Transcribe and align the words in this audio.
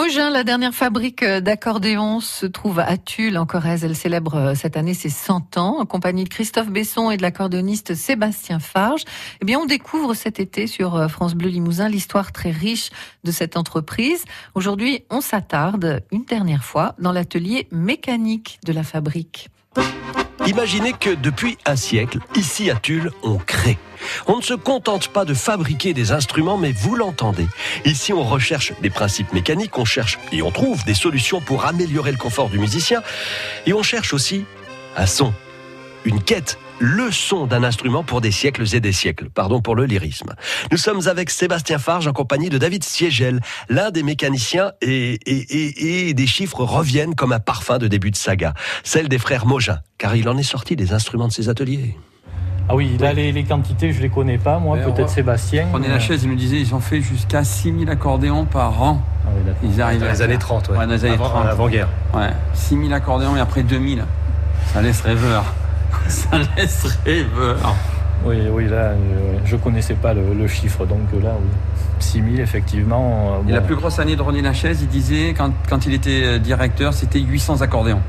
Mogin, 0.00 0.30
la 0.30 0.44
dernière 0.44 0.72
fabrique 0.72 1.22
d'accordéons, 1.22 2.20
se 2.20 2.46
trouve 2.46 2.78
à 2.78 2.96
Tulle, 2.96 3.36
en 3.36 3.44
Corrèze. 3.44 3.84
Elle 3.84 3.94
célèbre 3.94 4.34
euh, 4.34 4.54
cette 4.54 4.78
année 4.78 4.94
ses 4.94 5.10
100 5.10 5.58
ans, 5.58 5.76
en 5.78 5.84
compagnie 5.84 6.24
de 6.24 6.30
Christophe 6.30 6.70
Besson 6.70 7.10
et 7.10 7.18
de 7.18 7.22
l'accordéoniste 7.22 7.94
Sébastien 7.94 8.60
Farge. 8.60 9.02
Eh 9.42 9.44
bien, 9.44 9.58
on 9.58 9.66
découvre 9.66 10.14
cet 10.14 10.40
été 10.40 10.66
sur 10.66 10.96
euh, 10.96 11.08
France 11.08 11.34
Bleu 11.34 11.50
Limousin 11.50 11.90
l'histoire 11.90 12.32
très 12.32 12.50
riche 12.50 12.88
de 13.24 13.30
cette 13.30 13.58
entreprise. 13.58 14.24
Aujourd'hui, 14.54 15.04
on 15.10 15.20
s'attarde 15.20 16.02
une 16.10 16.24
dernière 16.24 16.64
fois 16.64 16.94
dans 16.98 17.12
l'atelier 17.12 17.68
mécanique 17.70 18.58
de 18.64 18.72
la 18.72 18.84
fabrique. 18.84 19.50
Imaginez 20.46 20.94
que 20.94 21.10
depuis 21.10 21.58
un 21.66 21.76
siècle, 21.76 22.18
ici 22.34 22.70
à 22.70 22.76
Tulle, 22.76 23.10
on 23.22 23.36
crée. 23.36 23.78
On 24.26 24.38
ne 24.38 24.42
se 24.42 24.54
contente 24.54 25.08
pas 25.08 25.24
de 25.24 25.34
fabriquer 25.34 25.92
des 25.92 26.12
instruments, 26.12 26.56
mais 26.56 26.72
vous 26.72 26.96
l'entendez. 26.96 27.46
Ici, 27.84 28.12
on 28.12 28.24
recherche 28.24 28.72
des 28.80 28.90
principes 28.90 29.32
mécaniques, 29.32 29.76
on 29.78 29.84
cherche 29.84 30.18
et 30.32 30.42
on 30.42 30.50
trouve 30.50 30.84
des 30.84 30.94
solutions 30.94 31.40
pour 31.40 31.66
améliorer 31.66 32.10
le 32.10 32.18
confort 32.18 32.48
du 32.48 32.58
musicien, 32.58 33.02
et 33.66 33.74
on 33.74 33.82
cherche 33.82 34.14
aussi 34.14 34.44
un 34.96 35.06
son, 35.06 35.34
une 36.04 36.22
quête 36.22 36.58
le 36.80 37.12
son 37.12 37.46
d'un 37.46 37.62
instrument 37.62 38.02
pour 38.02 38.20
des 38.20 38.30
siècles 38.30 38.64
et 38.74 38.80
des 38.80 38.92
siècles. 38.92 39.28
Pardon 39.30 39.60
pour 39.60 39.76
le 39.76 39.84
lyrisme. 39.84 40.34
Nous 40.72 40.78
sommes 40.78 41.06
avec 41.06 41.30
Sébastien 41.30 41.78
Farge 41.78 42.08
en 42.08 42.12
compagnie 42.12 42.48
de 42.48 42.58
David 42.58 42.82
Siegel, 42.82 43.40
l'un 43.68 43.90
des 43.90 44.02
mécaniciens 44.02 44.72
et, 44.80 45.18
et, 45.26 46.08
et, 46.08 46.14
des 46.14 46.26
chiffres 46.26 46.64
reviennent 46.64 47.14
comme 47.14 47.32
un 47.32 47.38
parfum 47.38 47.78
de 47.78 47.86
début 47.86 48.10
de 48.10 48.16
saga. 48.16 48.54
Celle 48.82 49.08
des 49.08 49.18
frères 49.18 49.46
Mogin, 49.46 49.80
car 49.98 50.16
il 50.16 50.28
en 50.28 50.36
est 50.38 50.42
sorti 50.42 50.74
des 50.74 50.92
instruments 50.94 51.28
de 51.28 51.32
ses 51.32 51.50
ateliers. 51.50 51.96
Ah 52.68 52.76
oui, 52.76 52.96
là 52.98 53.12
les, 53.12 53.44
quantités 53.44 53.92
je 53.92 54.00
les 54.00 54.08
connais 54.08 54.38
pas, 54.38 54.58
moi 54.58 54.78
peut-être 54.78 55.10
Sébastien. 55.10 55.66
Prenez 55.70 55.88
la 55.88 55.98
chaise, 55.98 56.22
il 56.22 56.30
nous 56.30 56.36
disait 56.36 56.60
ils 56.60 56.74
ont 56.74 56.80
fait 56.80 57.00
jusqu'à 57.02 57.44
6000 57.44 57.90
accordéons 57.90 58.44
par 58.44 58.80
an. 58.80 59.02
Ah 59.26 59.30
oui, 59.34 59.52
ils 59.64 59.82
arrivent 59.82 60.00
dans 60.00 60.06
les 60.06 60.22
années 60.22 60.38
30, 60.38 60.68
ouais. 60.68 60.78
ouais 60.78 60.86
dans 60.86 60.92
les 60.92 61.04
années 61.04 61.14
avant, 61.14 61.28
30. 61.30 61.46
Avant-guerre. 61.46 61.88
Ouais, 62.14 62.30
6000 62.54 62.92
accordéons 62.94 63.36
et 63.36 63.40
après 63.40 63.64
2000. 63.64 64.04
Ça 64.72 64.80
laisse 64.80 65.00
rêveur. 65.00 65.44
Ça 66.08 66.38
laisse 66.56 66.86
rêveur. 67.04 67.74
Oui, 68.24 68.36
oui, 68.50 68.68
là, 68.68 68.90
euh, 68.90 69.38
je 69.44 69.56
ne 69.56 69.60
connaissais 69.60 69.94
pas 69.94 70.12
le, 70.12 70.34
le, 70.34 70.46
chiffre, 70.46 70.84
donc 70.84 71.00
là, 71.22 71.32
oui. 71.40 71.48
6000, 72.00 72.40
effectivement. 72.40 73.36
Euh, 73.36 73.42
bon. 73.42 73.48
Et 73.48 73.52
la 73.52 73.62
plus 73.62 73.76
grosse 73.76 73.98
année 73.98 74.16
de 74.16 74.22
René 74.22 74.42
Lachaise, 74.42 74.82
il 74.82 74.88
disait, 74.88 75.32
quand, 75.36 75.50
quand 75.68 75.86
il 75.86 75.94
était 75.94 76.38
directeur, 76.38 76.92
c'était 76.92 77.20
800 77.20 77.62
accordéons. 77.62 78.02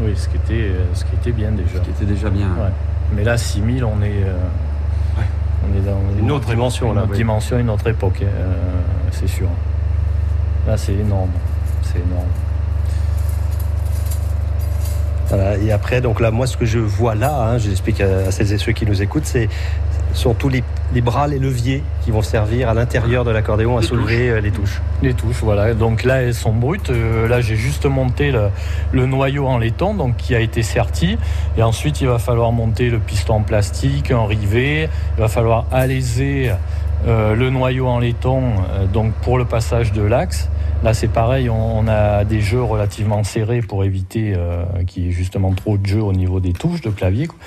Oui, 0.00 0.12
ce 0.14 0.28
qui 0.28 0.36
était, 0.36 0.72
ce 0.94 1.04
qui 1.04 1.14
était 1.14 1.32
bien 1.32 1.50
déjà. 1.50 1.78
Ce 1.78 1.80
qui 1.80 1.90
était 1.90 2.04
déjà 2.04 2.30
bien. 2.30 2.48
Ouais. 2.48 2.70
Mais 3.14 3.24
là, 3.24 3.36
6000, 3.36 3.84
on 3.84 4.02
est, 4.02 4.22
euh, 4.22 4.34
ouais. 5.16 5.24
on 5.64 5.76
est 5.76 5.80
dans 5.80 6.00
une 6.18 6.30
autre 6.30 6.48
dimension. 6.48 6.90
Une 6.90 6.94
là, 6.96 7.02
autre 7.02 7.10
oui. 7.12 7.16
dimension, 7.16 7.58
une 7.58 7.70
autre 7.70 7.86
époque, 7.88 8.22
euh, 8.22 8.54
c'est 9.10 9.28
sûr. 9.28 9.48
Là, 10.66 10.76
c'est 10.76 10.94
énorme. 10.94 11.30
C'est 11.82 11.98
énorme. 11.98 12.28
Voilà, 15.28 15.58
et 15.58 15.72
après, 15.72 16.00
donc 16.00 16.20
là, 16.20 16.30
moi, 16.30 16.46
ce 16.46 16.56
que 16.56 16.64
je 16.64 16.78
vois 16.78 17.14
là, 17.14 17.34
hein, 17.42 17.58
je 17.58 17.68
l'explique 17.68 18.00
à, 18.00 18.28
à, 18.28 18.30
celles 18.30 18.52
et 18.52 18.58
ceux 18.58 18.72
qui 18.72 18.86
nous 18.86 19.02
écoutent, 19.02 19.26
c'est 19.26 19.48
sont 20.14 20.34
tous 20.34 20.48
les, 20.48 20.64
les, 20.94 21.00
bras, 21.00 21.26
les 21.26 21.38
leviers 21.38 21.82
qui 22.02 22.10
vont 22.10 22.22
servir 22.22 22.68
à 22.68 22.74
l'intérieur 22.74 23.24
de 23.24 23.30
l'accordéon 23.30 23.76
à 23.76 23.80
les 23.80 23.86
soulever 23.86 24.30
touches. 24.30 24.42
les 24.42 24.50
touches. 24.50 24.80
Les 25.02 25.14
touches, 25.14 25.42
voilà. 25.42 25.74
Donc 25.74 26.04
là, 26.04 26.22
elles 26.22 26.34
sont 26.34 26.52
brutes. 26.52 26.90
Euh, 26.90 27.28
là, 27.28 27.40
j'ai 27.40 27.56
juste 27.56 27.86
monté 27.86 28.30
le, 28.30 28.48
le, 28.92 29.06
noyau 29.06 29.46
en 29.46 29.58
laiton, 29.58 29.94
donc 29.94 30.16
qui 30.16 30.34
a 30.34 30.40
été 30.40 30.62
serti. 30.62 31.18
Et 31.56 31.62
ensuite, 31.62 32.00
il 32.00 32.08
va 32.08 32.18
falloir 32.18 32.52
monter 32.52 32.90
le 32.90 32.98
piston 32.98 33.34
en 33.34 33.42
plastique, 33.42 34.10
un 34.10 34.26
rivet. 34.26 34.88
Il 35.16 35.20
va 35.20 35.28
falloir 35.28 35.66
alaiser 35.70 36.50
euh, 37.06 37.34
le 37.34 37.50
noyau 37.50 37.86
en 37.86 38.00
laiton, 38.00 38.42
euh, 38.72 38.86
donc 38.86 39.12
pour 39.22 39.38
le 39.38 39.44
passage 39.44 39.92
de 39.92 40.02
l'axe. 40.02 40.48
Là, 40.84 40.94
c'est 40.94 41.08
pareil, 41.08 41.50
on, 41.50 41.78
on, 41.78 41.88
a 41.88 42.24
des 42.24 42.40
jeux 42.40 42.62
relativement 42.62 43.24
serrés 43.24 43.62
pour 43.62 43.84
éviter 43.84 44.32
euh, 44.36 44.64
qu'il 44.86 45.06
y 45.06 45.08
ait 45.08 45.12
justement 45.12 45.52
trop 45.52 45.76
de 45.76 45.84
jeux 45.84 46.02
au 46.02 46.12
niveau 46.12 46.38
des 46.38 46.52
touches 46.52 46.82
de 46.82 46.90
clavier. 46.90 47.26
Quoi. 47.26 47.38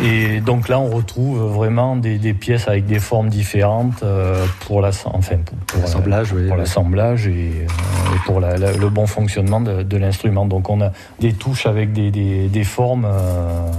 Et 0.00 0.40
donc 0.40 0.68
là, 0.68 0.80
on 0.80 0.88
retrouve 0.88 1.38
vraiment 1.38 1.96
des, 1.96 2.16
des 2.18 2.32
pièces 2.32 2.66
avec 2.66 2.86
des 2.86 2.98
formes 2.98 3.28
différentes 3.28 4.02
euh, 4.02 4.46
pour 4.60 4.80
la, 4.80 4.88
enfin 5.04 5.36
pour, 5.44 5.58
pour 5.58 5.80
l'assemblage, 5.80 6.32
oui, 6.32 6.48
pour 6.48 6.56
l'assemblage 6.56 7.26
et, 7.26 7.30
euh, 7.30 8.14
et, 8.14 8.18
pour 8.24 8.40
la, 8.40 8.56
la, 8.56 8.72
le 8.72 8.88
bon 8.88 9.06
fonctionnement 9.06 9.60
de, 9.60 9.82
de 9.82 9.96
l'instrument. 9.98 10.46
Donc 10.46 10.70
on 10.70 10.80
a 10.80 10.92
des 11.20 11.34
touches 11.34 11.66
avec 11.66 11.92
des, 11.92 12.10
des, 12.10 12.48
des 12.48 12.64
formes 12.64 13.04
euh, 13.04 13.70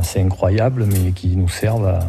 assez 0.00 0.20
incroyables, 0.20 0.86
mais 0.86 1.12
qui 1.12 1.36
nous 1.36 1.48
servent 1.48 1.86
à 1.86 2.00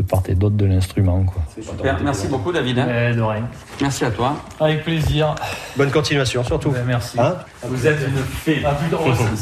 de 0.00 0.06
part 0.06 0.22
et 0.28 0.34
d'autre 0.34 0.56
de 0.56 0.66
l'instrument. 0.66 1.24
Super, 1.60 1.98
merci 2.02 2.26
beaucoup 2.28 2.52
David. 2.52 2.76
De 2.76 3.20
rien. 3.20 3.48
Merci 3.80 4.04
à 4.04 4.10
toi. 4.10 4.36
Avec 4.58 4.84
plaisir. 4.84 5.34
Bonne 5.76 5.90
continuation 5.90 6.42
surtout. 6.44 6.70
Ben, 6.70 6.84
merci. 6.86 7.18
Hein 7.20 7.34
Vous 7.62 7.86
êtes 7.86 8.00
une 8.06 8.22
fée. 8.22 8.62
Ah. 8.64 8.76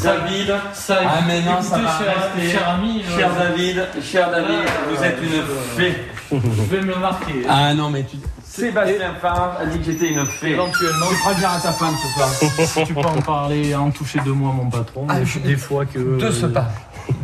David, 0.02 0.54
ça, 0.72 0.98
ah 1.06 1.20
mais 1.26 1.40
non, 1.42 1.62
ça 1.62 1.78
va 1.78 1.98
cher, 1.98 2.14
rester. 2.16 2.50
cher 2.50 2.68
ami, 2.68 3.02
cher 3.16 3.30
David, 3.38 3.86
cher 4.02 4.30
David, 4.30 4.50
euh, 4.50 4.94
vous 4.94 5.04
êtes 5.04 5.18
une 5.22 5.76
fée. 5.76 5.94
Je 6.30 6.76
vais 6.76 6.82
me 6.82 6.92
le 6.92 6.98
marquer. 6.98 7.42
Ah 7.48 7.72
non 7.74 7.90
mais 7.90 8.04
tu... 8.04 8.16
Sébastien 8.44 9.14
Favre 9.20 9.56
a 9.60 9.66
dit 9.66 9.78
que 9.78 9.84
j'étais 9.84 10.12
une 10.12 10.26
fée. 10.26 10.50
Éventuellement. 10.50 11.06
Tu 11.08 11.14
feras 11.16 11.34
dire 11.34 11.50
à 11.50 11.60
ta 11.60 11.72
femme 11.72 11.94
ce 12.02 12.08
soir. 12.14 12.66
si 12.66 12.84
tu 12.84 12.94
peux 12.94 13.00
en 13.00 13.22
parler, 13.22 13.74
en 13.74 13.90
toucher 13.90 14.20
de 14.20 14.32
moi 14.32 14.52
mon 14.52 14.68
patron. 14.68 15.06
Ah, 15.08 15.22
je... 15.22 15.38
des 15.38 15.56
fois 15.56 15.86
que. 15.86 16.18
De 16.18 16.30
ce 16.30 16.46
pas. 16.46 16.68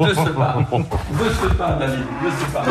De 0.00 0.14
ce 0.14 0.28
pas. 0.30 0.56
De 0.70 1.30
ce 1.30 1.54
pas, 1.54 1.72
David. 1.72 1.98
De 1.98 2.30
ce 2.30 2.52
pas. 2.52 2.64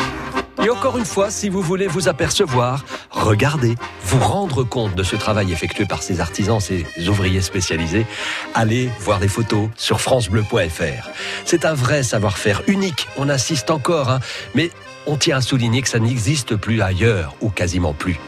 Et 0.62 0.70
encore 0.70 0.98
une 0.98 1.06
fois, 1.06 1.32
si 1.32 1.50
vous 1.50 1.62
voulez 1.62 1.88
vous 1.88 2.08
apercevoir, 2.08 2.86
regardez, 3.10 3.76
vous 4.04 4.20
rendre 4.20 4.64
compte 4.64 4.96
de 4.96 5.04
ce 5.04 5.16
travail 5.16 5.52
effectué 5.52 5.86
par 5.86 6.04
ces 6.04 6.22
artisans, 6.22 6.60
ces 6.60 6.86
ouvriers 7.08 7.42
spécialisés, 7.42 8.06
allez 8.54 8.90
voir 9.00 9.20
des 9.20 9.28
photos 9.28 9.70
sur 9.76 10.00
francebleu.fr. 10.00 11.10
C'est 11.46 11.66
un 11.66 11.74
vrai 11.74 12.04
savoir-faire 12.04 12.62
unique, 12.68 13.08
on 13.18 13.30
insiste 13.30 13.72
encore, 13.72 14.10
hein, 14.10 14.20
mais 14.54 14.70
on 15.08 15.18
tient 15.18 15.38
à 15.38 15.42
souligner 15.42 15.82
que 15.82 15.90
ça 15.90 16.00
n'existe 16.00 16.56
plus 16.56 16.82
ailleurs, 16.82 17.36
ou 17.42 17.50
quasiment 17.50 17.94
plus. 17.94 18.20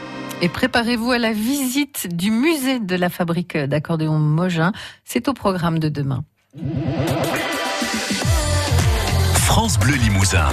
Et 0.42 0.48
préparez-vous 0.48 1.12
à 1.12 1.18
la 1.18 1.32
visite 1.32 2.14
du 2.14 2.30
musée 2.30 2.78
de 2.78 2.96
la 2.96 3.08
fabrique 3.08 3.56
d'accordéon 3.56 4.18
Mogin. 4.18 4.72
C'est 5.04 5.28
au 5.28 5.32
programme 5.32 5.78
de 5.78 5.88
demain. 5.88 6.24
France 9.34 9.78
Bleu 9.78 9.94
Limousin. 9.94 10.48